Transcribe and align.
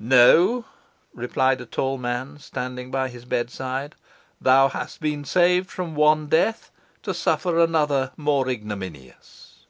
"No," 0.00 0.64
replied 1.14 1.60
a 1.60 1.64
tall 1.64 1.98
man 1.98 2.40
standing 2.40 2.90
by 2.90 3.08
his 3.08 3.24
bedside; 3.24 3.94
"thou 4.40 4.66
hast 4.68 5.00
been 5.00 5.24
saved 5.24 5.70
from 5.70 5.94
one 5.94 6.26
death 6.26 6.72
to 7.04 7.14
suffer 7.14 7.60
another 7.60 8.10
more 8.16 8.48
ignominious." 8.50 9.66